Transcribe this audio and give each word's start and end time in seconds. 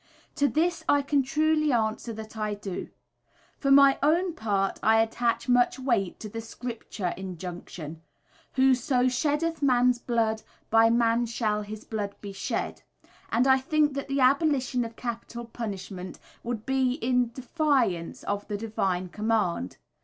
To 0.37 0.47
this 0.47 0.83
I 0.89 1.03
can 1.03 1.21
truly 1.21 1.71
answer 1.71 2.11
that 2.11 2.35
I 2.35 2.55
do. 2.55 2.89
For 3.59 3.69
my 3.69 3.99
own 4.01 4.33
part 4.33 4.79
I 4.81 4.99
attach 4.99 5.47
much 5.47 5.77
weight 5.77 6.19
to 6.21 6.27
the 6.27 6.41
Scripture 6.41 7.13
injunction, 7.15 8.01
"Whoso 8.53 9.07
sheddeth 9.07 9.61
man's 9.61 9.99
blood, 9.99 10.41
by 10.71 10.89
man 10.89 11.27
shall 11.27 11.61
his 11.61 11.83
blood 11.85 12.15
be 12.19 12.33
shed," 12.33 12.81
and 13.31 13.45
I 13.45 13.59
think 13.59 13.93
that 13.93 14.07
the 14.07 14.21
abolition 14.21 14.83
of 14.83 14.95
capital 14.95 15.45
punishment 15.45 16.17
would 16.41 16.65
be 16.65 16.97
a 17.03 17.13
defiance 17.27 18.23
of 18.23 18.47
the 18.47 18.57
divine 18.57 19.09
command. 19.09 19.77